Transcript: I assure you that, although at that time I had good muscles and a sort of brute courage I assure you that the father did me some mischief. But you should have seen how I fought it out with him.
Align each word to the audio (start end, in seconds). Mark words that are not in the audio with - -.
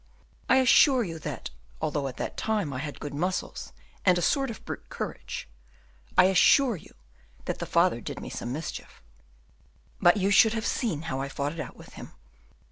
I 0.49 0.55
assure 0.57 1.03
you 1.03 1.19
that, 1.19 1.51
although 1.79 2.07
at 2.07 2.17
that 2.17 2.35
time 2.35 2.73
I 2.73 2.79
had 2.79 2.99
good 2.99 3.13
muscles 3.13 3.71
and 4.03 4.17
a 4.17 4.21
sort 4.23 4.49
of 4.49 4.65
brute 4.65 4.89
courage 4.89 5.47
I 6.17 6.23
assure 6.23 6.75
you 6.75 6.95
that 7.45 7.59
the 7.59 7.67
father 7.67 8.01
did 8.01 8.19
me 8.19 8.31
some 8.31 8.51
mischief. 8.51 9.03
But 10.01 10.17
you 10.17 10.31
should 10.31 10.53
have 10.53 10.65
seen 10.65 11.03
how 11.03 11.21
I 11.21 11.29
fought 11.29 11.53
it 11.53 11.59
out 11.59 11.77
with 11.77 11.93
him. 11.93 12.13